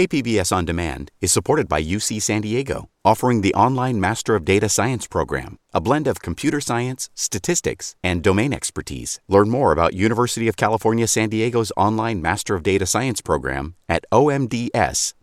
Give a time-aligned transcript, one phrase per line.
[0.00, 4.66] KPBS On Demand is supported by UC San Diego, offering the online Master of Data
[4.66, 9.20] Science program, a blend of computer science, statistics, and domain expertise.
[9.28, 14.06] Learn more about University of California San Diego's online Master of Data Science program at
[14.10, 15.18] omds.ucsd.edu.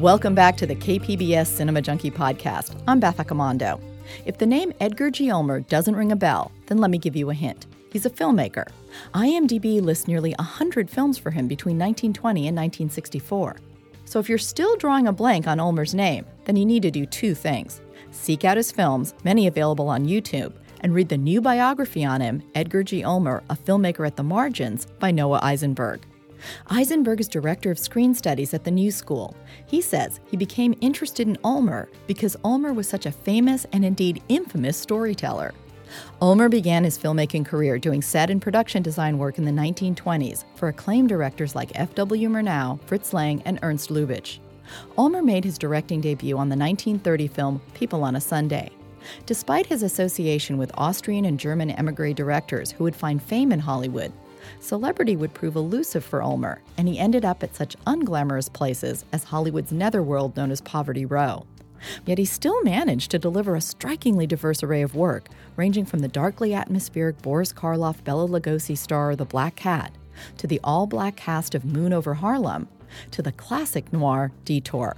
[0.00, 2.76] Welcome back to the KPBS Cinema Junkie podcast.
[2.88, 3.80] I'm Beth Accomando.
[4.24, 5.30] If the name Edgar G.
[5.30, 7.66] Ulmer doesn't ring a bell, then let me give you a hint.
[7.92, 8.68] He's a filmmaker.
[9.14, 13.56] IMDb lists nearly 100 films for him between 1920 and 1964.
[14.04, 17.06] So if you're still drawing a blank on Ulmer's name, then you need to do
[17.06, 17.80] two things.
[18.10, 22.42] Seek out his films, many available on YouTube, and read the new biography on him,
[22.54, 23.04] Edgar G.
[23.04, 26.02] Ulmer, A Filmmaker at the Margins, by Noah Isenberg.
[26.68, 29.36] Isenberg is director of screen studies at the New School.
[29.66, 34.22] He says he became interested in Ulmer because Ulmer was such a famous and indeed
[34.28, 35.52] infamous storyteller.
[36.20, 40.68] Ulmer began his filmmaking career doing set and production design work in the 1920s for
[40.68, 42.28] acclaimed directors like F.W.
[42.28, 44.38] Murnau, Fritz Lang, and Ernst Lubitsch.
[44.96, 48.70] Ulmer made his directing debut on the 1930 film People on a Sunday.
[49.26, 54.12] Despite his association with Austrian and German emigre directors who would find fame in Hollywood,
[54.60, 59.24] celebrity would prove elusive for Ulmer, and he ended up at such unglamorous places as
[59.24, 61.46] Hollywood's netherworld known as Poverty Row.
[62.06, 66.08] Yet he still managed to deliver a strikingly diverse array of work, ranging from the
[66.08, 69.92] darkly atmospheric Boris Karloff Bela Lugosi star The Black Cat,
[70.38, 72.68] to the all black cast of Moon over Harlem,
[73.10, 74.96] to the classic noir Detour.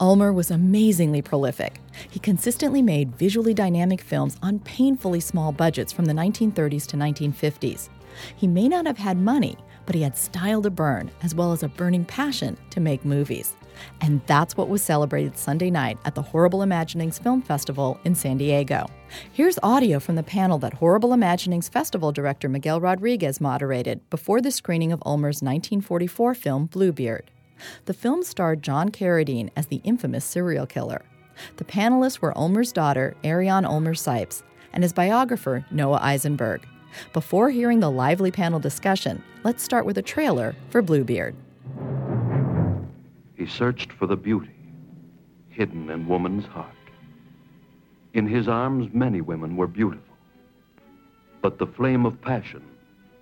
[0.00, 1.80] Ulmer was amazingly prolific.
[2.10, 7.88] He consistently made visually dynamic films on painfully small budgets from the 1930s to 1950s.
[8.36, 11.62] He may not have had money, but he had style to burn, as well as
[11.62, 13.54] a burning passion to make movies.
[14.00, 18.38] And that's what was celebrated Sunday night at the Horrible Imaginings Film Festival in San
[18.38, 18.86] Diego.
[19.32, 24.50] Here's audio from the panel that Horrible Imaginings Festival director Miguel Rodriguez moderated before the
[24.50, 27.30] screening of Ulmer's 1944 film Bluebeard.
[27.86, 31.04] The film starred John Carradine as the infamous serial killer.
[31.56, 34.42] The panelists were Ulmer's daughter, Ariane Ulmer Cipes,
[34.72, 36.64] and his biographer, Noah Isenberg.
[37.12, 41.34] Before hearing the lively panel discussion, let's start with a trailer for Bluebeard.
[43.36, 44.50] He searched for the beauty
[45.48, 46.70] hidden in woman's heart.
[48.12, 50.16] In his arms, many women were beautiful,
[51.42, 52.62] but the flame of passion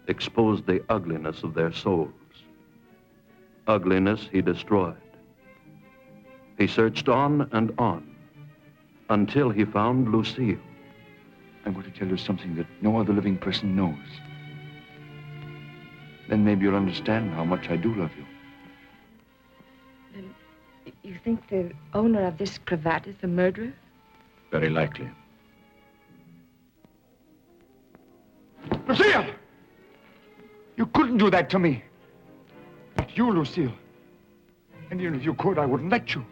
[0.09, 2.11] exposed the ugliness of their souls.
[3.67, 4.97] Ugliness he destroyed.
[6.59, 8.15] He searched on and on
[9.09, 10.59] until he found Lucille.
[11.65, 13.97] I'm going to tell you something that no other living person knows.
[16.29, 18.25] Then maybe you'll understand how much I do love you.
[20.15, 20.35] Then
[21.03, 23.73] you think the owner of this cravat is the murderer?
[24.51, 25.09] Very likely.
[28.89, 29.27] Lucille!
[30.77, 31.85] You couldn't do that to me.
[32.97, 33.73] Not you, Lucille.
[34.91, 36.25] And even if you could, I wouldn't let you.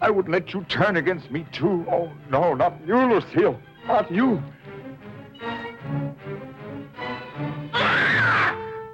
[0.00, 1.86] I wouldn't let you turn against me, too.
[1.90, 3.58] Oh, no, not you, Lucille.
[3.86, 4.42] Not you.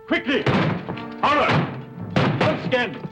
[0.08, 0.44] Quickly!
[1.22, 1.82] Honor!
[2.40, 3.08] Let's scan.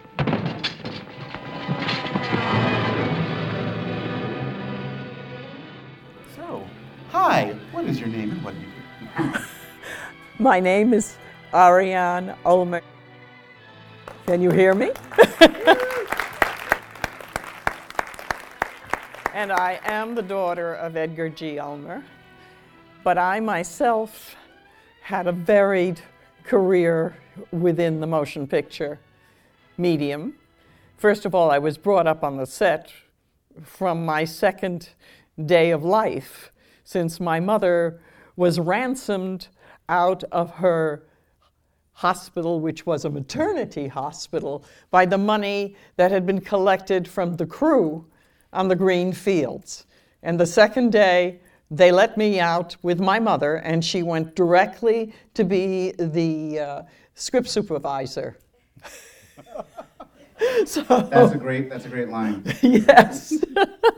[6.35, 6.67] So,
[7.11, 7.55] hi.
[7.71, 9.39] What is your name and what do you do?
[10.41, 11.17] My name is
[11.55, 12.83] Ariane Ulmer.
[14.27, 14.91] Can you hear me?
[19.39, 21.61] and I am the daughter of Edgar G.
[21.61, 22.03] Ulmer.
[23.05, 24.35] But I myself
[25.01, 26.01] had a varied
[26.43, 27.17] career
[27.53, 28.99] within the motion picture
[29.77, 30.35] medium.
[30.97, 32.91] First of all, I was brought up on the set
[33.63, 34.89] from my second
[35.47, 36.51] day of life,
[36.83, 38.01] since my mother
[38.35, 39.47] was ransomed
[39.89, 41.07] out of her
[41.93, 47.47] hospital, which was a maternity hospital, by the money that had been collected from the
[47.47, 48.05] crew
[48.53, 49.87] on the green fields.
[50.23, 51.41] And the second day,
[51.71, 56.83] they let me out with my mother, and she went directly to be the uh,
[57.15, 58.39] script supervisor.
[60.65, 61.69] so, that's a great.
[61.69, 62.43] That's a great line.
[62.63, 63.35] yes,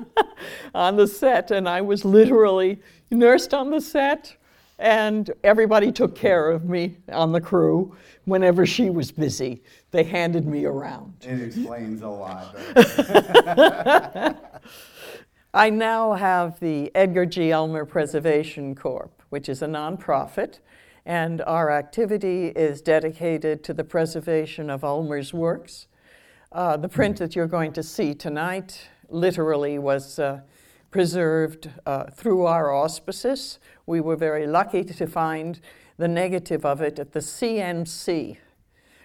[0.75, 2.81] on the set, and I was literally
[3.11, 4.35] nursed on the set,
[4.81, 7.95] and everybody took care of me on the crew
[8.25, 9.63] whenever she was busy.
[9.91, 11.15] They handed me around.
[11.21, 12.57] It explains a lot.
[15.53, 17.53] I now have the Edgar G.
[17.53, 20.61] Ulmer Preservation Corp., which is a nonprofit,
[21.05, 25.89] and our activity is dedicated to the preservation of Ulmer's works.
[26.53, 30.41] Uh, the print that you're going to see tonight literally was, uh,
[30.91, 33.59] preserved uh, through our auspices.
[33.87, 35.61] We were very lucky to find
[35.97, 38.39] the negative of it at the CNC,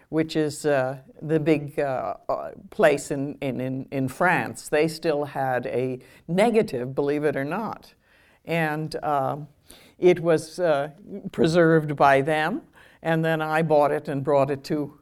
[0.09, 4.69] which is uh, the big uh, uh, place in, in, in, France.
[4.69, 7.93] They still had a negative, believe it or not.
[8.45, 9.37] And uh,
[9.99, 10.91] it was uh,
[11.31, 12.61] preserved by them,
[13.01, 14.97] and then I bought it and brought it to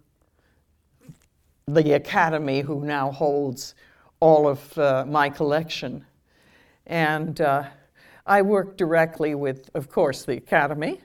[1.68, 3.76] the Academy, who now holds
[4.20, 6.06] all of uh, my collection.
[6.86, 7.64] And uh,
[8.26, 11.02] I work directly with, of course, the Academy,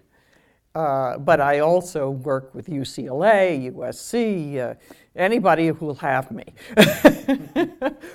[0.74, 4.74] uh, but I also work with UCLA, USC, uh,
[5.16, 6.44] anybody who will have me.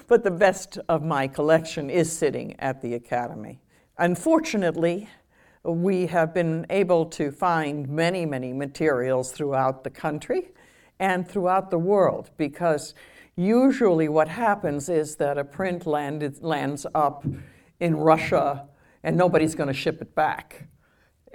[0.07, 3.59] but the best of my collection is sitting at the Academy.
[3.97, 5.09] Unfortunately,
[5.63, 10.51] we have been able to find many, many materials throughout the country
[10.99, 12.93] and throughout the world because
[13.35, 17.25] usually what happens is that a print landed, lands up
[17.83, 18.65] in Russia
[19.03, 20.69] and nobody's going to ship it back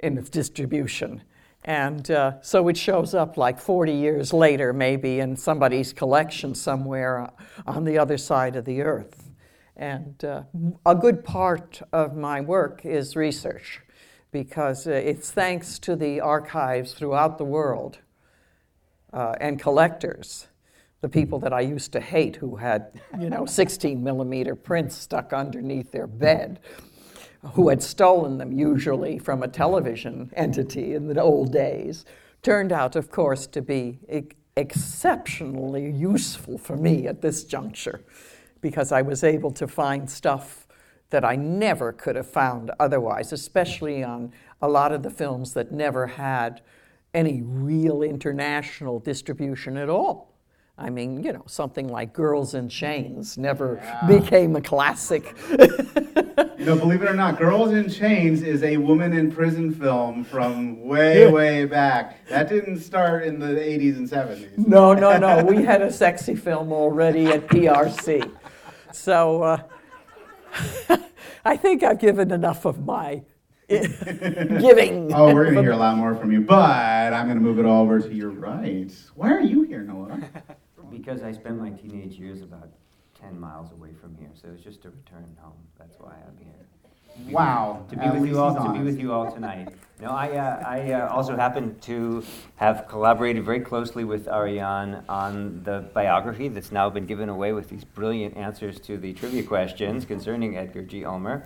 [0.01, 1.21] in its distribution.
[1.63, 7.29] And uh, so it shows up like 40 years later, maybe, in somebody's collection somewhere
[7.67, 9.29] on the other side of the earth.
[9.75, 10.43] And uh,
[10.87, 13.81] a good part of my work is research
[14.31, 17.99] because uh, it's thanks to the archives throughout the world
[19.13, 20.47] uh, and collectors,
[21.01, 25.31] the people that I used to hate who had, you know, 16 millimeter prints stuck
[25.31, 26.59] underneath their bed,
[27.53, 32.05] who had stolen them usually from a television entity in the old days,
[32.41, 33.99] turned out, of course, to be
[34.57, 38.01] exceptionally useful for me at this juncture
[38.61, 40.67] because I was able to find stuff
[41.11, 44.31] that I never could have found otherwise, especially on
[44.61, 46.61] a lot of the films that never had
[47.13, 50.28] any real international distribution at all.
[50.79, 54.07] I mean, you know, something like Girls in Chains never yeah.
[54.07, 55.35] became a classic.
[55.49, 60.23] you know, believe it or not, Girls in Chains is a woman in prison film
[60.23, 62.25] from way, way back.
[62.29, 64.57] That didn't start in the 80s and 70s.
[64.57, 65.43] No, no, no.
[65.43, 68.31] We had a sexy film already at PRC.
[68.93, 69.63] So uh,
[71.45, 73.23] I think I've given enough of my
[73.69, 75.13] giving.
[75.13, 77.59] Oh, we're going to hear a lot more from you, but I'm going to move
[77.59, 78.91] it all over to your right.
[79.15, 80.21] Why are you here, Noah?
[80.91, 82.69] Because I spent my teenage years about
[83.19, 85.53] 10 miles away from here, so it's just a return home.
[85.77, 86.67] That's why I'm here.
[87.31, 87.85] Wow.
[87.89, 89.69] To be, to be with you all, to be with you all tonight.
[90.01, 92.23] No, I, uh, I uh, also happen to
[92.55, 97.67] have collaborated very closely with Ariane on the biography that's now been given away with
[97.67, 101.03] these brilliant answers to the trivia questions concerning Edgar G.
[101.03, 101.43] Ulmer.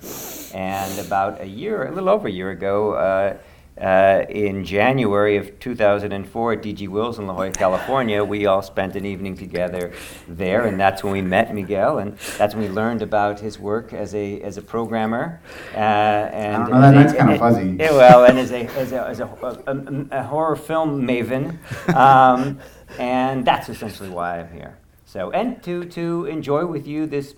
[0.53, 3.37] And about a year, a little over a year ago, uh,
[3.83, 8.95] uh, in January of 2004 at DG Wills in La Jolla, California, we all spent
[8.95, 9.91] an evening together
[10.27, 13.91] there, and that's when we met Miguel, and that's when we learned about his work
[13.91, 15.41] as a as a programmer.
[15.73, 17.75] Uh, and know, that, that's kind of fuzzy.
[17.77, 19.25] well, and as a as a, as a,
[19.67, 21.57] a, a horror film maven,
[21.93, 22.59] um,
[22.97, 24.77] and that's essentially why I'm here.
[25.05, 27.35] So, and to to enjoy with you this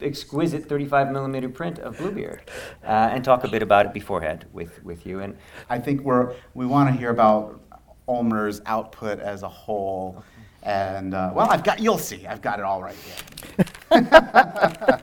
[0.00, 2.42] exquisite 35 millimeter print of Bluebeard
[2.84, 5.20] uh, and talk a bit about it beforehand with, with you.
[5.20, 5.36] And
[5.70, 7.60] I think we're, we want to hear about
[8.08, 10.22] Ulmer's output as a whole.
[10.62, 13.64] And uh, well, I've got, you'll see, I've got it all right here.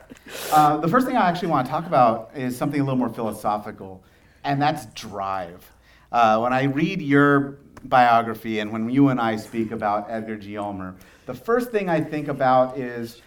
[0.52, 3.10] uh, the first thing I actually want to talk about is something a little more
[3.10, 4.04] philosophical,
[4.44, 5.72] and that's drive.
[6.12, 10.58] Uh, when I read your biography and when you and I speak about Edgar G.
[10.58, 10.96] Ulmer,
[11.26, 13.22] the first thing I think about is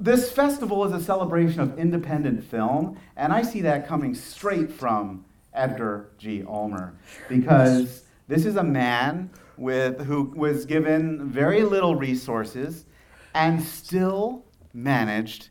[0.00, 5.24] this festival is a celebration of independent film, and I see that coming straight from
[5.52, 6.42] Edgar G.
[6.46, 6.94] Ulmer
[7.28, 12.86] because this is a man with, who was given very little resources
[13.34, 15.50] and still managed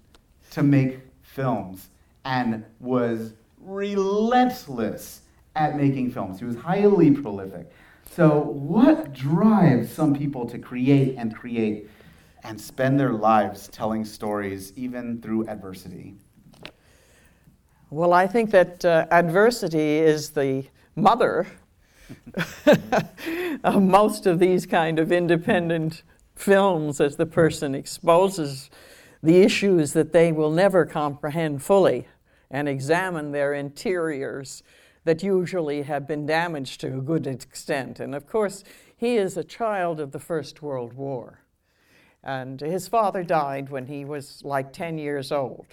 [0.51, 1.89] to make films
[2.25, 5.22] and was relentless
[5.56, 6.39] at making films.
[6.39, 7.72] He was highly prolific.
[8.10, 11.89] So, what drives some people to create and create
[12.43, 16.15] and spend their lives telling stories even through adversity?
[17.89, 20.65] Well, I think that uh, adversity is the
[20.96, 21.48] mother
[23.63, 26.03] of most of these kind of independent
[26.36, 28.69] films as the person exposes
[29.22, 32.08] the issues that they will never comprehend fully
[32.50, 34.63] and examine their interiors
[35.03, 38.00] that usually have been damaged to a good extent.
[38.00, 38.63] And of course,
[38.96, 41.41] he is a child of the First World War.
[42.23, 45.67] And his father died when he was like 10 years old.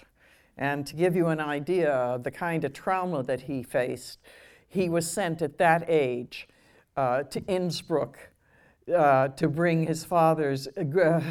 [0.57, 4.19] And to give you an idea of the kind of trauma that he faced,
[4.67, 6.47] he was sent at that age
[6.95, 8.17] uh, to Innsbruck
[8.93, 11.21] uh, to bring his father's uh,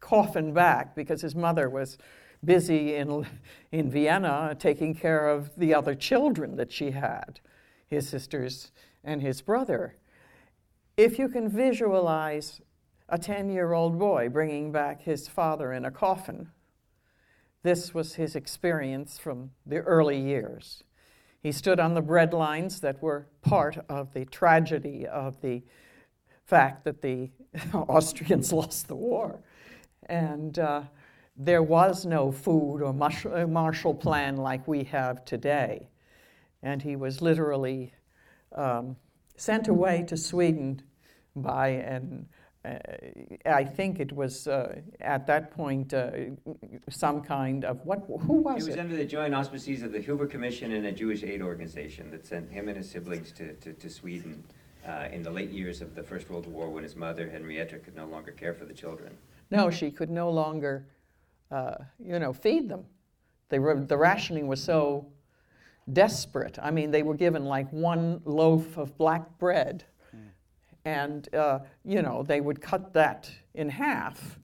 [0.00, 1.98] coffin back because his mother was
[2.44, 3.26] busy in,
[3.72, 7.40] in Vienna taking care of the other children that she had,
[7.86, 9.96] his sisters and his brother.
[10.96, 12.60] If you can visualize
[13.08, 16.50] a 10 year old boy bringing back his father in a coffin,
[17.62, 20.82] this was his experience from the early years.
[21.40, 25.62] He stood on the breadlines that were part of the tragedy of the
[26.44, 27.30] fact that the
[27.74, 29.40] Austrians lost the war.
[30.06, 30.82] And uh,
[31.36, 35.88] there was no food or Marshall Plan like we have today.
[36.62, 37.92] And he was literally
[38.54, 38.96] um,
[39.36, 40.82] sent away to Sweden
[41.36, 42.43] by an uh,
[43.44, 46.10] I think it was uh, at that point uh,
[46.88, 48.04] some kind of what?
[48.06, 48.68] Who was it?
[48.68, 52.10] It was under the joint auspices of the Hoover Commission and a Jewish aid organization
[52.10, 54.42] that sent him and his siblings to, to, to Sweden
[54.88, 57.94] uh, in the late years of the First World War when his mother Henrietta could
[57.94, 59.14] no longer care for the children.
[59.50, 60.86] No, she could no longer,
[61.50, 62.84] uh, you know, feed them.
[63.50, 65.06] They were, the rationing was so
[65.92, 66.58] desperate.
[66.62, 69.84] I mean, they were given like one loaf of black bread
[70.84, 74.38] and, uh, you know, they would cut that in half.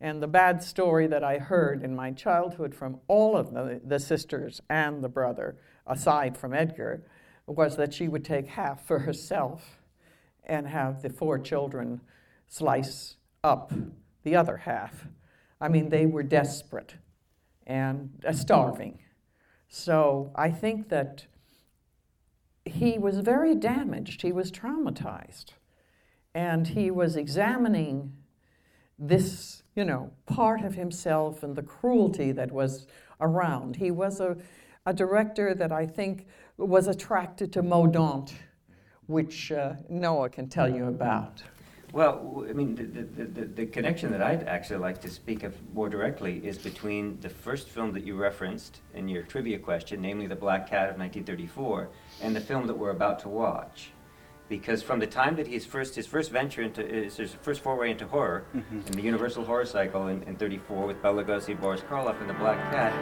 [0.00, 3.98] And the bad story that I heard in my childhood from all of the, the
[3.98, 7.02] sisters and the brother, aside from Edgar,
[7.46, 9.78] was that she would take half for herself
[10.44, 12.00] and have the four children
[12.48, 13.72] slice up
[14.22, 15.06] the other half.
[15.60, 16.96] I mean, they were desperate
[17.66, 18.98] and uh, starving.
[19.68, 21.26] So I think that
[22.64, 25.52] he was very damaged, he was traumatized
[26.36, 28.12] and he was examining
[28.98, 32.86] this, you know, part of himself and the cruelty that was
[33.22, 33.76] around.
[33.76, 34.36] He was a,
[34.84, 36.26] a director that I think
[36.58, 38.34] was attracted to Mordaunt,
[39.06, 41.42] which uh, Noah can tell you about.
[41.94, 45.54] Well, I mean, the, the, the, the, connection that I'd actually like to speak of
[45.72, 50.26] more directly is between the first film that you referenced in your trivia question, namely
[50.26, 51.88] The Black Cat of 1934,
[52.20, 53.92] and the film that we're about to watch
[54.48, 57.90] because from the time that his first his first venture into his, his first foray
[57.90, 58.80] into horror mm-hmm.
[58.86, 62.34] in the Universal Horror Cycle in, in '34 with Bela Lugosi, Boris Karloff, and The
[62.34, 62.92] Black Cat.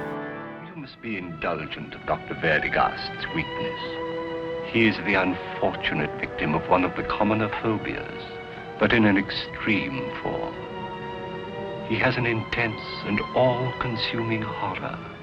[0.69, 2.35] You must be indulgent of Dr.
[2.35, 4.73] Werdegast's weakness.
[4.73, 8.25] He is the unfortunate victim of one of the commoner phobias,
[8.81, 10.55] but in an extreme form.
[11.89, 15.13] He has an intense and all-consuming horror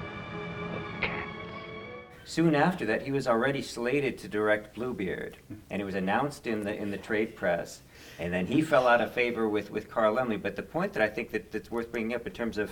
[2.24, 5.36] Soon after that, he was already slated to direct Bluebeard,
[5.70, 7.82] and it was announced in the in the trade press.
[8.18, 10.40] And then he fell out of favor with, with Carl Laemmle.
[10.40, 12.70] But the point that I think that, that's worth bringing up in terms of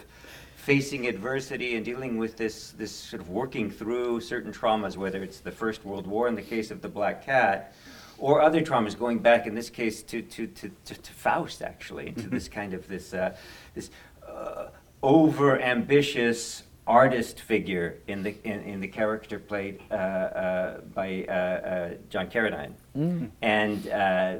[0.54, 5.40] facing adversity and dealing with this, this sort of working through certain traumas, whether it's
[5.40, 7.75] the First World War in the case of the Black Cat,
[8.19, 12.09] or other traumas, going back in this case to, to, to, to, to Faust, actually,
[12.09, 13.35] into this kind of this, uh,
[13.75, 13.90] this
[14.28, 14.66] uh,
[15.02, 21.32] over ambitious artist figure in the in, in the character played uh, uh, by uh,
[21.32, 23.30] uh John Carradine mm.
[23.42, 24.37] and uh,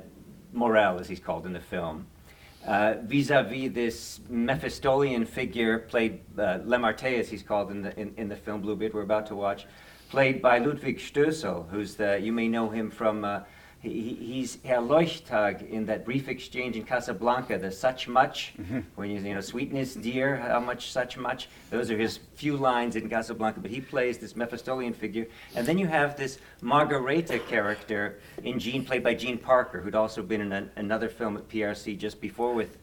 [0.53, 2.07] Morel, as he's called in the film.
[2.67, 8.29] Uh, vis-a-vis this Mephistolian figure played uh, Lamarte, as he's called in the in, in
[8.29, 9.67] the film Bluebeard we're about to watch,
[10.11, 13.25] played by Ludwig Stössel, who's the you may know him from
[13.83, 18.81] he, he's Herr Leuchttag in that brief exchange in Casablanca, the such much, mm-hmm.
[18.95, 21.49] when you, you know, sweetness, dear, how much, such much.
[21.71, 25.27] Those are his few lines in Casablanca, but he plays this Mephistolian figure.
[25.57, 30.23] And then you have this Margareta character in Gene, played by Jean Parker, who'd also
[30.23, 32.77] been in an, another film at PRC just before with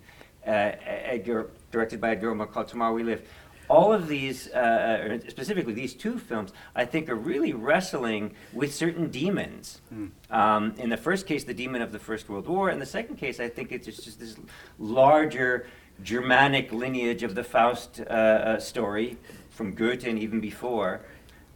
[0.48, 3.28] uh, Edgar, directed by Edgar called Tomorrow We Live
[3.70, 8.74] all of these, uh, uh, specifically these two films, I think are really wrestling with
[8.74, 9.82] certain demons.
[9.94, 10.12] Mm.
[10.30, 12.70] Um, in the first case, the demon of the First World War.
[12.70, 14.38] In the second case, I think it's just this
[14.80, 15.68] larger
[16.04, 19.18] Germanic lineage of the Faust uh, uh, story
[19.50, 21.02] from Goethe and even before.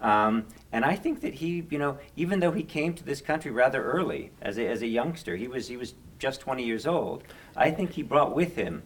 [0.01, 3.51] Um, and I think that he, you know, even though he came to this country
[3.51, 7.23] rather early as a, as a youngster, he was, he was just 20 years old,
[7.55, 8.81] I think he brought with him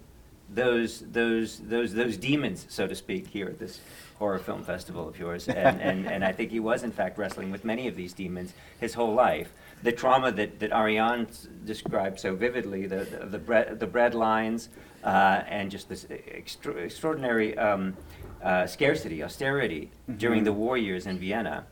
[0.50, 3.80] those those those those demons, so to speak, here at this
[4.18, 5.48] horror film festival of yours.
[5.48, 8.54] And, and, and I think he was, in fact, wrestling with many of these demons
[8.80, 9.52] his whole life.
[9.84, 11.28] The trauma that, that Ariane
[11.66, 14.70] described so vividly, the, the, the, bread, the bread lines,
[15.04, 17.96] uh, and just this extra, extraordinary um,
[18.42, 20.18] uh, scarcity, austerity mm-hmm.
[20.18, 21.66] during the war years in Vienna.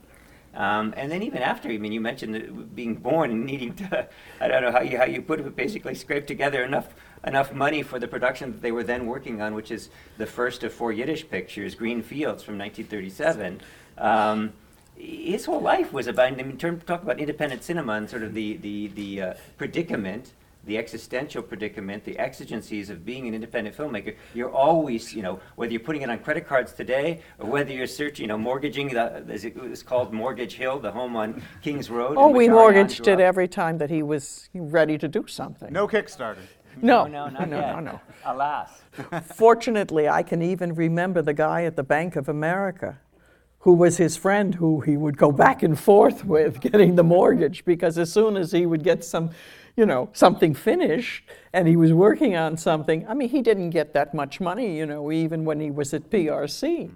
[0.54, 4.08] Um, and then even after, I mean, you mentioned being born and needing to,
[4.42, 6.94] I don't know how you, how you put it, basically scrape together enough
[7.26, 10.64] enough money for the production that they were then working on, which is the first
[10.64, 13.62] of four Yiddish pictures, Green Fields from 1937.
[13.98, 14.54] Um,
[14.98, 18.34] his whole life was about, I mean, term, talk about independent cinema and sort of
[18.34, 20.34] the, the, the uh, predicament
[20.66, 25.72] the existential predicament, the exigencies of being an independent filmmaker, you're always, you know, whether
[25.72, 29.24] you're putting it on credit cards today or whether you're searching, you know, mortgaging, the,
[29.30, 32.16] as it was called Mortgage Hill, the home on Kings Road.
[32.18, 35.72] Oh, in we mortgaged it every time that he was ready to do something.
[35.74, 36.38] No Kickstarter.
[36.82, 37.50] no, no, no, yet.
[37.50, 38.02] no, no.
[38.26, 38.82] Alas.
[39.36, 43.00] Fortunately, I can even remember the guy at the Bank of America
[43.64, 47.64] who was his friend who he would go back and forth with getting the mortgage
[47.64, 49.30] because as soon as he would get some,
[49.78, 53.94] you know, something finished and he was working on something, I mean, he didn't get
[53.94, 56.92] that much money, you know, even when he was at PRC.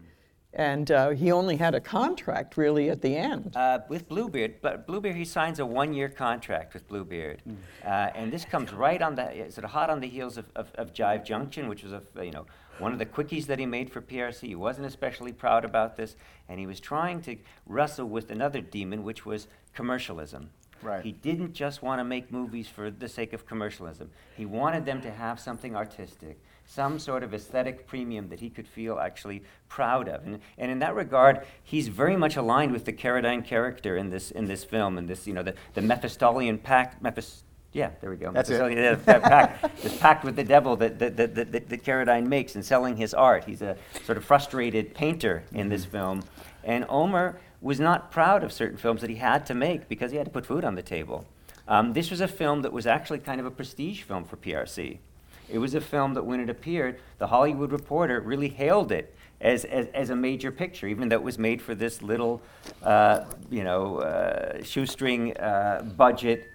[0.58, 3.56] And uh, he only had a contract really at the end.
[3.56, 7.44] Uh, with Bluebeard, but Bluebeard, he signs a one-year contract with Bluebeard,
[7.86, 10.72] uh, and this comes right on the sort of hot on the heels of, of,
[10.74, 12.48] of Jive Junction, which was a you know
[12.80, 14.48] one of the quickies that he made for PRC.
[14.48, 16.16] He wasn't especially proud about this,
[16.50, 17.38] and he was trying to
[17.68, 20.50] wrestle with another demon, which was commercialism.
[20.82, 21.04] Right.
[21.04, 24.10] He didn't just want to make movies for the sake of commercialism.
[24.36, 28.68] He wanted them to have something artistic, some sort of aesthetic premium that he could
[28.68, 30.26] feel actually proud of.
[30.26, 34.32] And, and in that regard, he's very much aligned with the Carradine character in this,
[34.32, 37.02] in this film, and this, you know, the, the Mephistolian pact.
[37.02, 38.32] Mephis- yeah, there we go.
[38.32, 38.54] That's it.
[38.54, 42.28] Mephistolian, yeah, that pact, this pact with the devil that, that, that, that, that, Carradine
[42.28, 43.46] makes in selling his art.
[43.46, 46.24] He's a sort of frustrated painter in this film.
[46.66, 50.18] And Ulmer was not proud of certain films that he had to make because he
[50.18, 51.26] had to put food on the table.
[51.68, 55.00] Um, this was a film that was actually kind of a prestige film for PRC.
[55.50, 59.66] It was a film that, when it appeared, the Hollywood Reporter really hailed it as,
[59.66, 62.42] as, as a major picture, even though it was made for this little,
[62.84, 66.46] uh, you know, uh, shoestring uh, budget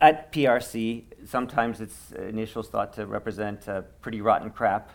[0.00, 1.04] at PRC.
[1.24, 4.90] Sometimes its initials thought to represent uh, pretty rotten crap.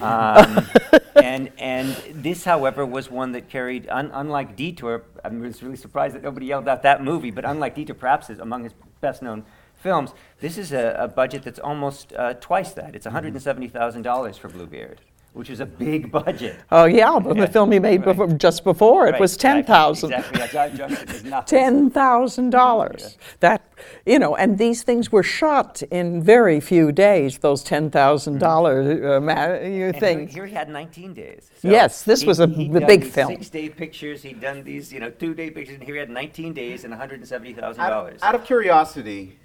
[0.00, 0.66] Um,
[1.16, 5.02] and and this, however, was one that carried, un, unlike Detour.
[5.24, 8.38] I was really surprised that nobody yelled out that movie, but unlike Detour, perhaps is
[8.38, 9.44] among his best-known
[9.84, 10.10] films.
[10.40, 12.94] This is a, a budget that's almost uh, twice that.
[12.96, 14.98] It's one hundred and seventy thousand dollars for Bluebeard,
[15.34, 16.56] which is a big budget.
[16.72, 18.16] Oh, yeah, but Yeah, the film he made right.
[18.16, 20.40] before, just before it Right, was exactly, 10000 Exactly.
[20.40, 21.58] yeah, Jive Junction is nothing.
[21.58, 23.18] ten thousand dollars.
[23.40, 23.60] That
[24.06, 27.38] you know, and these things were shot in very few days.
[27.38, 28.76] Those ten thousand dollar
[29.16, 29.32] uh, ma-
[29.64, 30.32] And here, things.
[30.34, 31.50] here he had 19 days.
[31.62, 33.30] Yes, this was a- he'd the done big these film.
[33.36, 34.22] Six-day pictures.
[34.22, 37.52] He'd done these, you know, two-day pictures, and here he had 19 days and 170
[37.54, 38.20] thousand Out, dollars.
[38.22, 39.36] out of curiosity,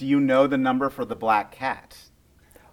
[0.00, 1.94] do you know the number for the Black Cat?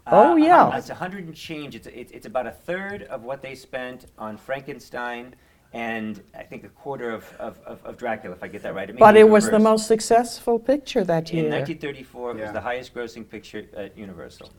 [0.10, 0.68] Oh, yeah.
[0.68, 1.76] Uh, it's 100 and change.
[1.76, 5.36] It's, it's it's about a third of what they spent on Frankenstein,
[5.74, 8.88] and I think a quarter of, of, of, of Dracula, if I get that right.
[8.88, 11.44] may But it was the most successful picture that year.
[11.44, 11.60] In year.
[11.60, 12.44] 1934, it Yeah.
[12.44, 14.50] was the highest-grossing picture at Universal.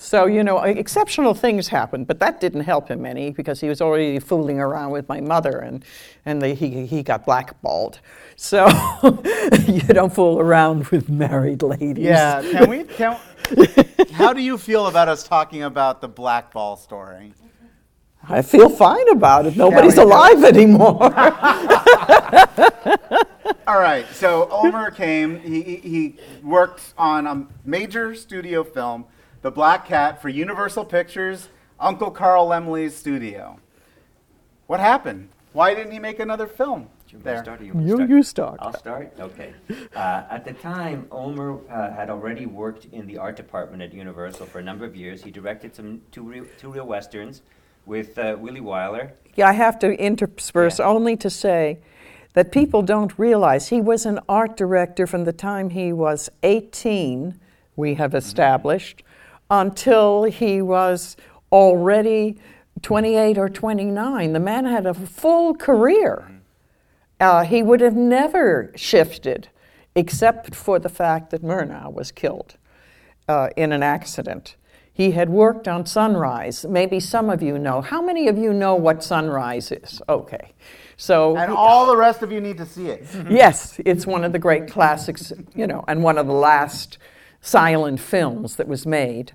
[0.00, 3.82] So, you know, exceptional things happened, but that didn't help him any because he was
[3.82, 5.84] already fooling around with my mother and,
[6.24, 8.00] and the, he, he got blackballed.
[8.34, 8.66] So,
[9.66, 12.06] you don't fool around with married ladies.
[12.06, 12.84] Yeah, can we?
[12.84, 13.18] Can,
[14.12, 17.34] how do you feel about us talking about the blackball story?
[18.26, 19.54] I feel fine about it.
[19.54, 21.02] Nobody's alive anymore.
[23.66, 25.40] All right, so Ulmer came.
[25.40, 29.04] He, he, he worked on a major studio film,
[29.42, 31.48] The Black Cat, for Universal Pictures,
[31.78, 33.58] Uncle Carl Laemmle's studio.
[34.66, 35.30] What happened?
[35.52, 37.42] Why didn't he make another film you want me to there?
[37.42, 38.10] start you want me to You- start?
[38.10, 38.56] you start.
[38.60, 39.12] I'll start?
[39.18, 39.54] Okay.
[39.96, 44.46] Uh, at the time, Ulmer uh, had already worked in the art department at Universal
[44.46, 45.22] for a number of years.
[45.24, 47.42] He directed some two real, two real westerns
[47.86, 49.12] with uh, Willie Wyler.
[49.36, 50.86] Yeah, I have to intersperse Yeah.
[50.86, 51.78] only to say
[52.34, 57.40] that people don't realize he was an art director from the time he was 18,
[57.74, 59.02] we have established,
[59.50, 61.16] until he was
[61.50, 62.38] already
[62.82, 64.32] 28 or 29.
[64.32, 66.30] The man had a full career.
[67.18, 69.48] Uh, he would have never shifted
[69.94, 72.56] except for the fact that Murnau was killed
[73.28, 74.56] uh, in an accident.
[74.92, 76.64] He had worked on Sunrise.
[76.64, 77.80] Maybe some of you know.
[77.80, 80.00] How many of you know what Sunrise is?
[80.08, 80.52] Okay.
[80.96, 83.06] So And all the rest of you need to see it.
[83.28, 86.98] yes, it's one of the great classics, you know, and one of the last
[87.40, 89.32] silent films that was made.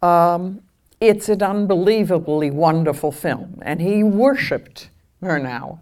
[0.00, 0.62] Um,
[1.00, 5.78] it's an unbelievably wonderful film, and he worshipped Murnau.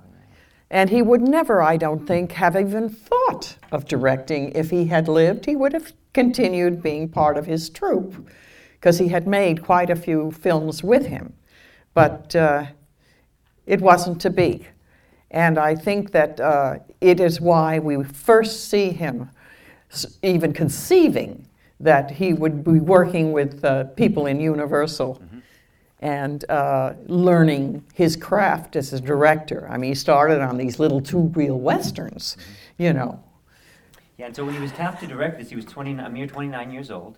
[0.70, 5.08] And he would never, I don't think, have even thought of directing if he had
[5.08, 5.46] lived.
[5.46, 8.28] He would have continued being part of his troupe
[8.74, 11.34] because he had made quite a few films with him.
[11.92, 12.66] But uh,
[13.66, 14.66] it wasn't to be.
[15.32, 19.30] And I think that uh, it is why we first see him
[20.22, 21.46] even conceiving
[21.80, 25.20] that he would be working with uh, people in Universal
[26.00, 29.66] and uh, learning his craft as a director.
[29.70, 32.36] I mean, he started on these little two reel westerns,
[32.78, 33.22] you know.
[34.18, 36.26] Yeah, and so when he was tapped to direct this, he was 20, a mere
[36.26, 37.16] 29 years old.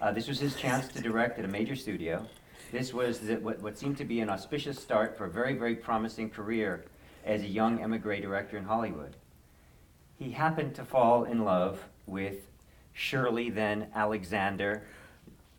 [0.00, 2.26] Uh, this was his chance to direct at a major studio.
[2.72, 5.74] This was the, what, what seemed to be an auspicious start for a very, very
[5.74, 6.84] promising career
[7.24, 9.16] as a young emigre director in Hollywood.
[10.18, 12.46] He happened to fall in love with
[12.92, 14.82] Shirley, then Alexander,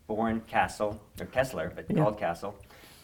[0.07, 2.03] born Castle, or Kessler, but Yeah.
[2.03, 2.55] called Castle,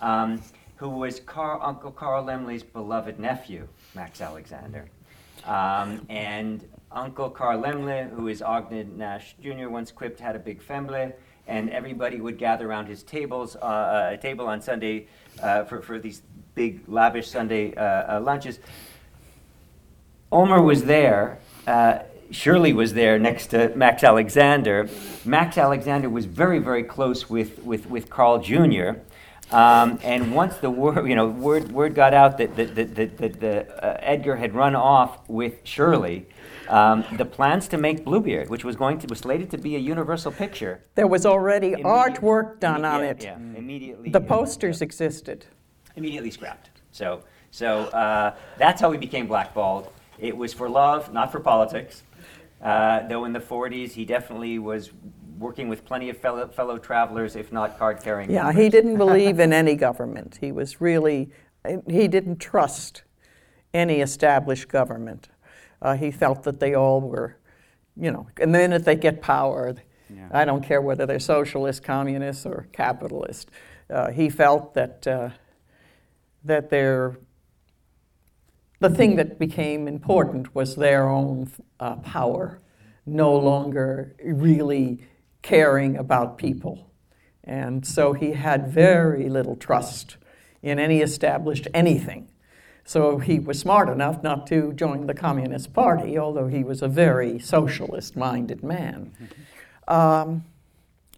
[0.01, 0.41] um,
[0.77, 4.85] who was Carl, Uncle Carl Laemmle's beloved nephew, Max Alexander.
[5.45, 10.61] Um, and Uncle Carl Laemmle, who is Ogden Nash Jr., once quipped had a big
[10.61, 11.11] family,
[11.47, 15.07] and everybody would gather around his tables, uh, uh, table on Sunday
[15.41, 16.21] uh, for, for these
[16.55, 18.59] big, lavish Sunday uh, uh, lunches.
[20.31, 21.39] Ulmer was there.
[21.65, 21.99] Uh,
[22.31, 24.89] Shirley was there next to Max Alexander.
[25.25, 28.99] Max Alexander was very, very close with, with, with Carl Jr.
[29.51, 33.17] Um, and once the word, you know, word, word got out that, that, that, that,
[33.17, 36.27] that the, uh, Edgar had run off with Shirley,
[36.67, 39.79] um, the plans to make Bluebeard, which was going to was slated to be a
[39.79, 43.23] Universal picture, There was already artwork done on yeah, it.
[43.23, 44.11] Yeah, immediately.
[44.11, 45.47] The uh, posters existed.
[45.95, 46.69] immediately scrapped.
[46.91, 49.91] So, so uh, that's how we became blackballed.
[50.19, 52.03] It was for love, not for politics.
[52.61, 54.91] Uh, though in the 40s, he definitely was
[55.37, 58.29] working with plenty of fellow, fellow travelers, if not card carrying.
[58.29, 60.37] Yeah, he didn't believe in any government.
[60.41, 61.29] He was really,
[61.87, 63.03] he didn't trust
[63.73, 65.29] any established government.
[65.81, 67.37] Uh, he felt that they all were,
[67.95, 69.75] you know, and the minute they get power,
[70.31, 73.49] I don't care whether they're socialist, communist, or capitalist.
[73.89, 75.29] Uh, he felt that uh,
[76.43, 77.17] that their
[78.79, 82.59] the thing that became important was their own uh, power,
[83.05, 85.03] no longer really
[85.41, 86.89] caring about people.
[87.43, 90.17] And so he had very little trust
[90.61, 92.29] in any established anything.
[92.85, 96.87] So he was smart enough not to join the Communist Party, although he was a
[96.87, 99.11] very socialist minded man.
[99.87, 100.43] Um,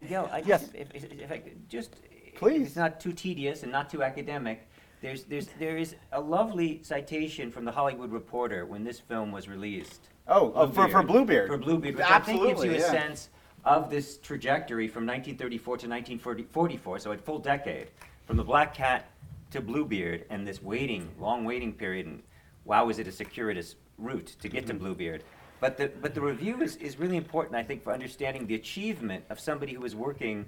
[0.02, 0.70] Miguel, I, Yes.
[0.74, 1.96] if, if, if I just,
[2.36, 2.62] Please.
[2.62, 4.68] if it's not too tedious and not too academic,
[5.02, 9.50] there's, there's, there is a lovely citation from the Hollywood Reporter when this film was
[9.50, 10.10] released.
[10.28, 11.48] Oh, oh, for, for Bluebeard.
[11.48, 12.92] For Bluebeard, which I think gives you a yeah.
[12.92, 13.30] sense
[13.66, 17.88] of this trajectory from 1934 to 1944, so a full decade,
[18.26, 19.10] from the Black Cat
[19.52, 22.22] to Bluebeard, and this waiting, long waiting period, and
[22.66, 24.84] wow, is it a circuitous route to get to Mm-hmm.
[24.84, 25.24] Bluebeard.
[25.60, 29.26] But the, but the review is, is really important, I think, for understanding the achievement
[29.30, 30.46] of somebody who was working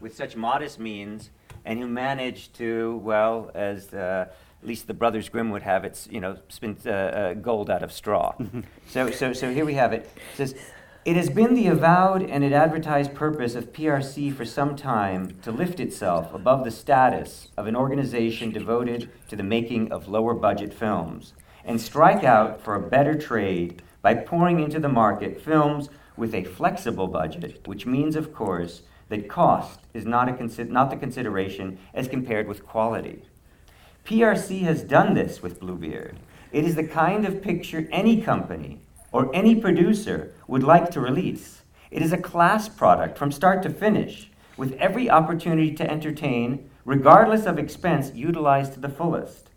[0.00, 1.30] with such modest means
[1.64, 4.26] and who managed to, well, as uh,
[4.62, 7.82] at least the Brothers Grimm would have it, you know, spin uh, uh, gold out
[7.82, 8.34] of straw.
[8.88, 10.10] so, so, so here we have it.
[10.32, 10.54] It says,
[11.04, 15.52] it has been the avowed and it advertised purpose of PRC for some time to
[15.52, 20.72] lift itself above the status of an organization devoted to the making of lower budget
[20.72, 26.34] films and strike out for a better trade by pouring into the market films with
[26.34, 31.78] a flexible budget, which means, of course, that cost is not, a not the consideration
[31.92, 33.22] as compared with quality.
[34.04, 36.18] PRC has done this with Bluebeard.
[36.52, 38.80] It is the kind of picture any company
[39.12, 41.62] or any producer would like to release.
[41.90, 47.46] It is a class product from start to finish, with every opportunity to entertain, regardless
[47.46, 49.50] of expense, utilized to the fullest.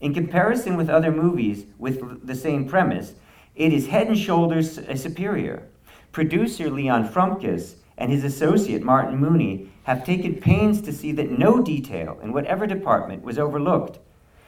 [0.00, 3.14] In comparison with other movies with the same premise,
[3.54, 5.68] it is head and shoulders uh, superior.
[6.12, 11.62] Producer Leon Fromkess and his associate Martin Mooney have taken pains to see that no
[11.62, 13.98] detail in whatever department was overlooked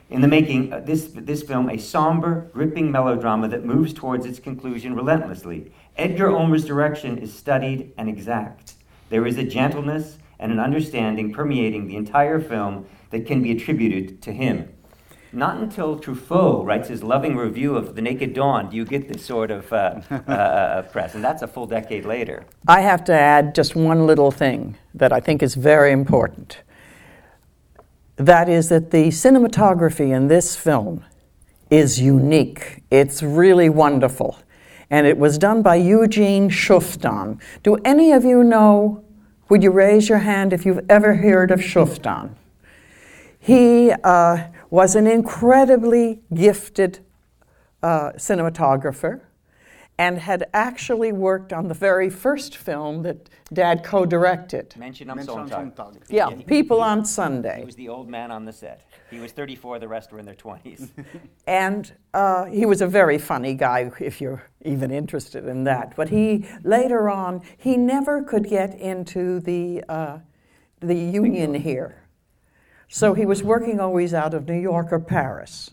[0.08, 4.38] in the making of this, this film a somber, gripping melodrama that moves towards its
[4.38, 5.72] conclusion relentlessly.
[5.96, 8.74] Edgar Ulmer's direction is studied and exact.
[9.08, 14.22] There is a gentleness and an understanding permeating the entire film that can be attributed
[14.22, 14.72] to him.
[15.36, 19.22] Not until Truffaut writes his loving review of The Naked Dawn do you get this
[19.22, 22.46] sort of uh, uh, press, and that's a full decade later.
[22.66, 26.62] I have to add just one little thing that I think is very important.
[28.16, 31.04] That is that the cinematography in this film
[31.68, 32.82] is unique.
[32.90, 34.38] It's really wonderful.
[34.88, 37.42] And it was done by Eugen Schüfftan.
[37.62, 39.04] Do any of you know?
[39.50, 42.30] Would you raise your hand if you've ever heard of Schüfftan?
[43.46, 46.98] He uh, was an incredibly gifted
[47.80, 49.20] uh, cinematographer
[49.96, 54.74] and had actually worked on the very first film that Dad co directed.
[54.76, 55.76] Mention I'm Mention Sontag.
[55.76, 56.02] Sontag.
[56.08, 57.04] Yeah, he- People he- on
[57.60, 58.80] He was the old man on the set.
[59.12, 60.90] He was 34, the rest were in their 20s.
[61.46, 65.94] And uh, he was a very funny guy, if you're even interested in that.
[65.94, 70.18] But he, later on, he never could get into the, uh,
[70.80, 72.02] the union here.
[72.88, 75.70] So he was working always out of New York or Paris.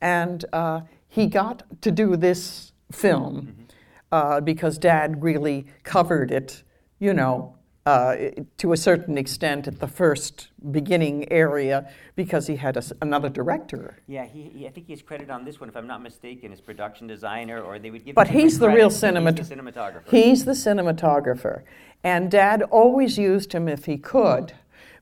[0.00, 3.66] And uh, he got to do this film
[4.10, 6.62] uh, because Dad really covered it,
[6.98, 8.16] you know, uh,
[8.58, 13.96] to a certain extent at the first beginning area because he had a, another director.
[14.06, 16.60] Yeah, he, he, I think he's credited on this one, if I'm not mistaken, as
[16.60, 18.14] production designer, or they would give.
[18.14, 20.10] But he's the real cinemat- cinemat- he's the cinematographer.
[20.10, 21.62] He's the cinematographer,
[22.04, 24.52] and Dad always used him if he could,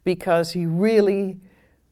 [0.08, 1.38] because he really.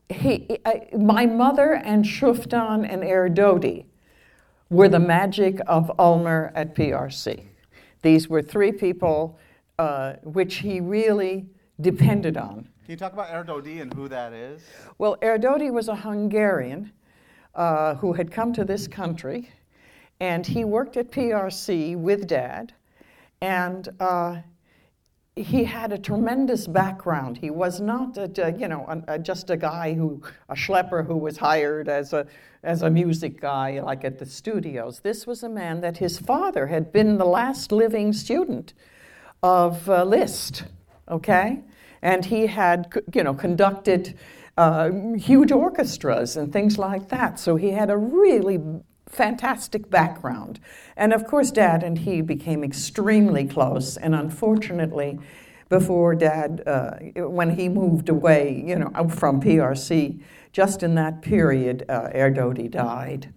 [0.08, 3.84] He, I, my mother and Schüfftan and Erdody
[4.70, 7.42] were the magic of Ulmer at PRC.
[8.00, 9.38] These were three people
[9.78, 11.44] uh, which he really
[11.80, 12.68] depended on.
[12.84, 14.62] Can you talk about Erdody and who that is?
[14.96, 16.92] Well, Erdody was a Hungarian
[17.54, 19.50] uh, who had come to this country,
[20.20, 22.72] and he worked at PRC with Dad,
[23.42, 24.36] and uh,
[25.36, 27.36] he had a tremendous background.
[27.36, 31.16] He was not, a, you know, a, a, just a guy who, a schlepper who
[31.16, 32.26] was hired as a,
[32.62, 35.00] as a music guy, like at the studios.
[35.00, 38.72] This was a man that his father had been the last living student
[39.42, 40.64] of uh, Liszt,
[41.06, 41.60] okay?
[42.00, 44.18] And he had, you know, conducted
[44.56, 47.38] uh, huge orchestras and things like that.
[47.38, 48.58] So he had a really
[49.08, 50.60] fantastic background.
[50.96, 53.96] And of course, Dad and he became extremely close.
[53.96, 55.18] And unfortunately,
[55.68, 56.92] before Dad, uh,
[57.28, 60.20] when he moved away, you know, from PRC,
[60.52, 63.32] just in that period, uh, Erdody died.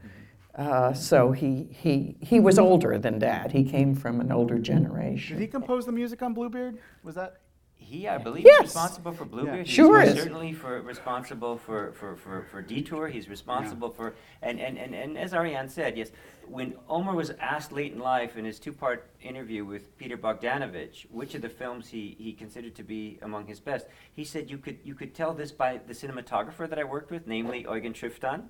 [0.55, 3.51] Uh, so he, he, he was older than Dad.
[3.51, 5.37] He came from an older generation.
[5.37, 6.77] Did he compose the music on Bluebeard?
[7.03, 7.37] Was that?
[7.81, 8.59] He, I believe, Yes.
[8.59, 9.57] is responsible for Bluebeard.
[9.57, 9.63] Yeah.
[9.63, 10.15] He's Sure most is.
[10.23, 13.07] certainly for responsible for, for, for, for Detour.
[13.07, 14.13] He's responsible for
[14.43, 16.11] and, and, and, and as Ariane said, yes,
[16.47, 21.33] when Ulmer was asked late in life in his two-part interview with Peter Bogdanovich, which
[21.35, 24.77] of the films he, he considered to be among his best, he said you could
[24.83, 28.43] you could tell this by the cinematographer that I worked with, namely Eugen Schüfftan.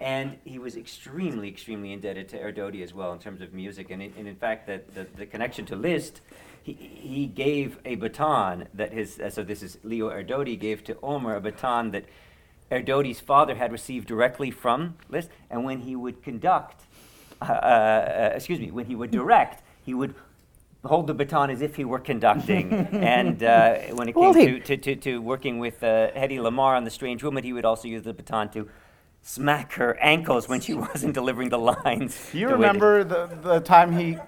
[0.00, 3.90] And he was extremely, extremely indebted to Erdody as well in terms of music.
[3.90, 6.20] And, in- and in fact, that the, the connection to Liszt,
[6.72, 10.96] he, he gave a baton that his, uh, so this is Leo Erdody gave to
[11.02, 12.04] Ulmer a baton that
[12.70, 15.30] Erdody's father had received directly from Liszt.
[15.50, 16.82] And when he would conduct,
[17.40, 20.14] uh, uh, excuse me, when he would direct, he would
[20.84, 22.72] hold the baton as if he were conducting.
[22.92, 26.38] and uh, when it came Well, he- to, to, to, to working with uh, Hedy
[26.38, 28.68] Lamarr on The Strange Woman, he would also use the baton to
[29.22, 32.28] smack her ankles when she wasn't delivering the lines.
[32.32, 34.18] Do you the remember the, the time he?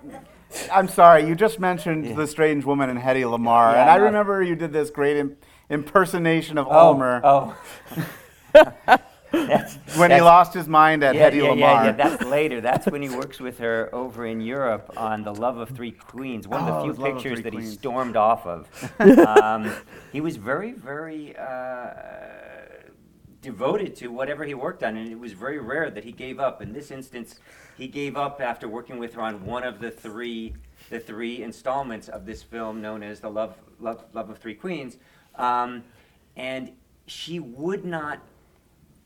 [0.72, 2.14] I'm sorry, you just mentioned Yeah.
[2.14, 4.04] the strange woman and Hedy Lamarr, Yeah, and I no.
[4.04, 5.36] remember you did this great im-
[5.68, 7.56] impersonation of Oh, Ulmer oh.
[9.32, 11.58] That's- when he lost his mind at yeah, Hedy yeah, Lamarr.
[11.58, 12.60] Yeah, yeah, that's later.
[12.60, 16.48] That's when he works with her over in Europe on The Love of Three Queens,
[16.48, 18.66] one of the Love few pictures that he stormed off of.
[19.00, 19.72] um,
[20.12, 21.90] he was very, very uh,
[23.42, 26.60] devoted to whatever he worked on, and it was very rare that he gave up.
[26.60, 27.40] In this instance,
[27.76, 30.54] he gave up after working with her on one of the three,
[30.90, 34.98] the three installments of this film known as The Love, Love, Love of Three Queens.
[35.36, 35.84] Um,
[36.36, 36.72] and
[37.06, 38.20] she would not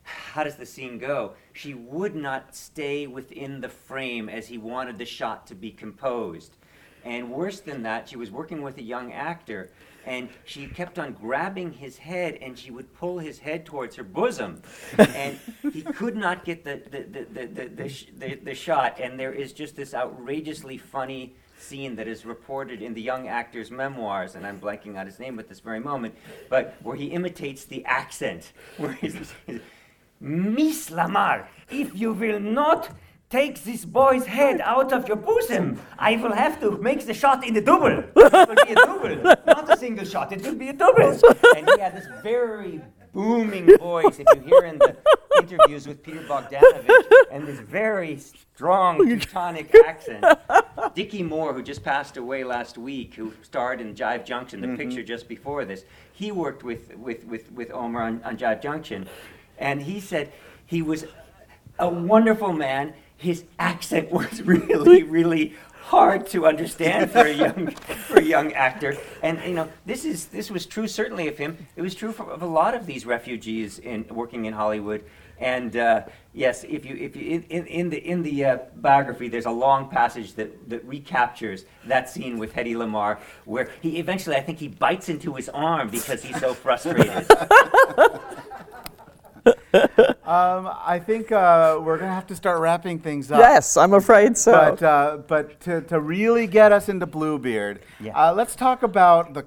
[0.05, 1.33] how does the scene go?
[1.53, 6.57] She would not stay within the frame as he wanted the shot to be composed.
[7.05, 9.69] And worse than that, she was working with a young actor,
[10.05, 14.03] and she kept on grabbing his head, and she would pull his head towards her
[14.03, 14.61] bosom,
[14.97, 15.39] and
[15.71, 18.99] he could not get the the, the, the, the, the, the, the shot.
[18.99, 23.71] And there is just this outrageously funny scene that is reported in the young actor's
[23.71, 26.15] memoirs, and I'm blanking on his name at this very moment,
[26.49, 29.15] but where he imitates the accent, where he's,
[29.47, 29.61] he's
[30.19, 32.89] Miss Lamarr, if you will not
[33.35, 35.65] take this boy's head out of your bosom,
[35.99, 37.97] I will have to make the shot in the double.
[38.15, 39.15] It will be a double,
[39.53, 40.31] not a single shot.
[40.35, 41.09] It will be a double.
[41.57, 42.81] And he had this very
[43.13, 44.91] booming voice, if you hear in the
[45.41, 50.23] interviews with Peter Bogdanovich, and this very strong Teutonic accent.
[50.93, 54.77] Dickie Moore, who just passed away last week, who starred in Jive Junction, the mm-hmm.
[54.77, 59.07] picture just before this, he worked with, with, with, with Ulmer on, on Jive Junction.
[59.57, 60.31] And he said
[60.65, 61.05] he was
[61.79, 62.93] a wonderful man.
[63.17, 67.67] His accent was really, really hard to understand for a young,
[68.07, 68.97] for a young actor.
[69.21, 71.57] And you know, this is this was true certainly of him.
[71.75, 75.03] It was true for, of a lot of these refugees in working in Hollywood.
[75.37, 79.27] And uh, yes, if you if you in, in, in the in the uh, biography,
[79.27, 84.37] there's a long passage that, that recaptures that scene with Hedy Lamarr, where he eventually,
[84.37, 87.27] I think, he bites into his arm because he's so frustrated.
[90.25, 93.39] Um, I think uh, we're gonna have to start wrapping things up.
[93.39, 94.51] Yes, I'm afraid so.
[94.53, 98.17] But uh, but to, to really get us into Bluebeard, Yeah.
[98.29, 99.41] uh, let's talk about the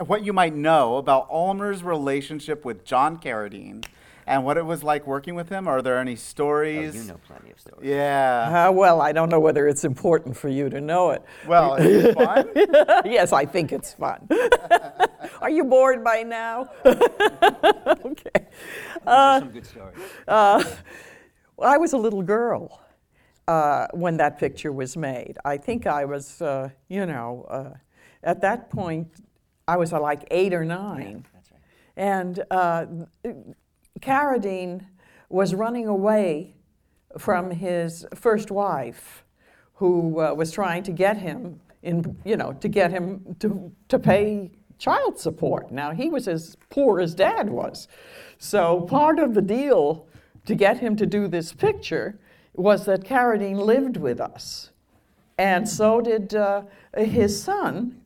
[0.00, 3.84] uh, what you might know about Ulmer's relationship with John Carradine
[4.26, 5.66] and what it was like working with him?
[5.68, 6.94] Are there any Oh, stories?
[6.94, 7.88] you know plenty of stories.
[7.88, 8.68] Yeah.
[8.68, 11.22] Uh, well, I don't know whether it's important for you to know it.
[11.46, 12.50] Well, it's fun.
[13.04, 14.28] yes, I think it's fun.
[15.40, 16.70] Are you bored by now?
[16.84, 18.46] okay.
[19.04, 19.98] Those are some good stories.
[20.28, 20.62] Uh,
[21.56, 22.80] well, I was a little girl
[23.48, 25.36] uh, when that picture was made.
[25.44, 27.70] I think I was, uh, you know, uh,
[28.22, 29.08] at that point,
[29.66, 31.24] I was uh, like eight or nine.
[31.34, 31.60] That's right.
[31.96, 32.86] And uh,
[34.00, 34.86] Carradine
[35.28, 36.54] was running away
[37.18, 39.24] from his first wife,
[39.74, 43.98] who uh, was trying to get him in, you know, to get him to, to
[43.98, 45.70] pay child support.
[45.70, 47.88] Now, he was as poor as dad was.
[48.38, 50.06] So, part of the deal
[50.46, 52.18] to get him to do this picture
[52.54, 54.70] was that Carradine lived with us.
[55.38, 56.62] And so did uh,
[56.96, 58.00] his son,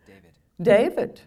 [0.61, 1.21] David,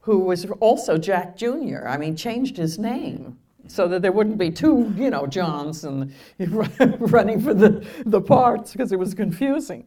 [0.00, 1.86] who was also Jack Jr.
[1.86, 6.12] I mean, changed his name so that there wouldn't be two, you know, Johns and
[6.38, 9.84] running for the, the parts because it was confusing.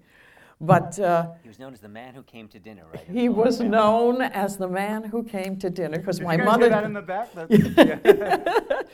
[0.61, 3.05] But uh, He was known as the man who came to dinner, right?
[3.09, 6.45] he was known as the man who came to dinner because Did my you guys
[6.47, 6.65] mother.
[6.65, 7.29] hear that in the back?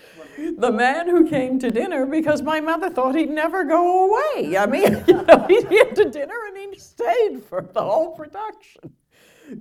[0.60, 4.58] The man who came to dinner because my mother thought he'd never go away.
[4.58, 8.92] I mean, you know, he came to dinner and he stayed for the whole production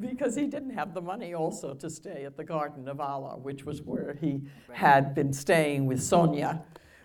[0.01, 3.65] because he didn't have the money also to stay at the Garden of Allah, which
[3.65, 4.43] was where he
[4.73, 6.63] had been staying with Sonia,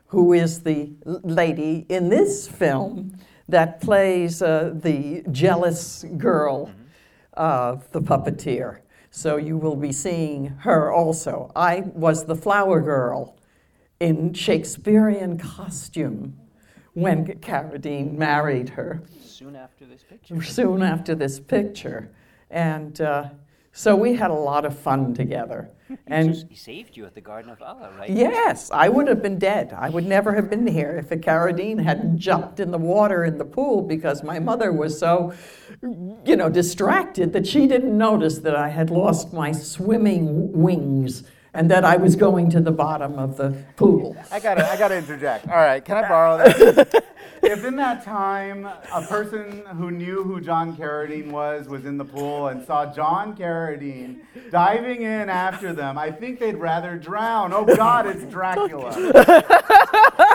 [0.08, 6.72] who is the lady in this film that plays uh, the jealous girl
[7.34, 8.80] of the puppeteer.
[9.12, 11.52] So you will be seeing her also.
[11.56, 13.38] I was the flower girl
[14.00, 16.38] in Shakespearean costume
[16.94, 20.42] when Carradine married her Soon after this picture.
[20.44, 22.12] soon after this picture.
[22.50, 23.30] And uh,
[23.72, 25.70] so we had a lot of fun together.
[25.88, 28.10] He, And just- he saved you at the Garden of Allah, right?
[28.10, 29.74] yes, I would have been dead.
[29.76, 33.38] I would never have been here if a Carradine hadn't jumped in the water in
[33.38, 35.34] the pool because my mother was so,
[35.82, 41.70] you know, distracted that she didn't notice that I had lost my swimming wings and
[41.72, 44.16] that I was going to the bottom of the pool.
[44.32, 45.48] I gotta, I gotta interject.
[45.48, 47.04] All right, can I borrow that?
[47.44, 52.06] if in that time a person who knew who John Carradine was was in the
[52.06, 57.54] pool and saw John Carradine diving in after them, I think they'd rather drown.
[57.54, 58.92] Oh God, it's Dracula.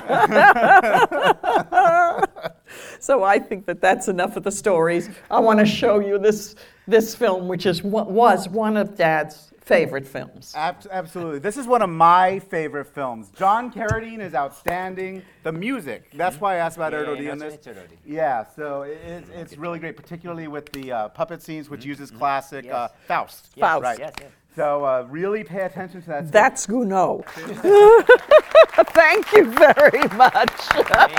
[2.98, 5.10] So I think that that's enough of the stories.
[5.30, 10.06] I want to show you this this film, which is was one of Dad's favorite
[10.06, 10.52] films.
[10.56, 11.38] Ab- absolutely.
[11.38, 13.30] This is one of my favorite films.
[13.36, 15.22] John Carradine is outstanding.
[15.42, 16.10] The music.
[16.14, 17.54] That's why I asked about Yeah, Erdo yeah, in this.
[17.54, 17.96] it's Erdődy.
[18.04, 22.10] Yeah, so it, it's, it's really great, particularly with the uh, puppet scenes, which uses
[22.10, 23.52] classic uh, Faust.
[23.54, 23.82] Yes, Faust.
[23.82, 23.98] Right.
[23.98, 24.30] Yes, yes.
[24.56, 26.30] So uh, really pay attention to that.
[26.30, 27.24] That's Gounod.
[28.92, 30.68] Thank you very much.
[30.70, 31.10] Good.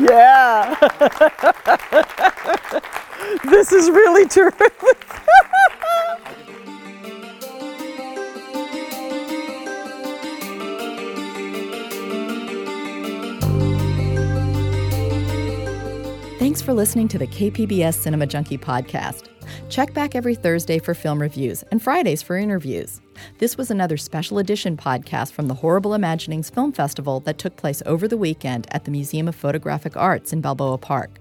[0.10, 0.74] Yeah.
[3.44, 4.76] this is really terrific.
[16.38, 19.28] Thanks for listening to the KPBS Cinema Junkie podcast.
[19.68, 23.00] Check back every Thursday for film reviews and Fridays for interviews.
[23.38, 27.82] This was another special edition podcast from the Horrible Imaginings Film Festival that took place
[27.86, 31.18] over the weekend at the Museum of Photographic Arts in Balboa Park.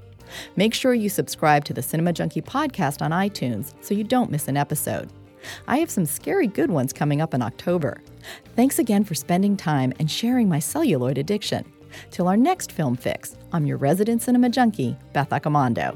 [0.56, 4.48] Make sure you subscribe to the Cinema Junkie podcast on iTunes so you don't miss
[4.48, 5.10] an episode.
[5.68, 8.02] I have some scary good ones coming up in October.
[8.56, 11.72] Thanks again for spending time and sharing my celluloid addiction.
[12.12, 15.96] Till our next film fix, I'm your resident cinema junkie, Beth Accomando.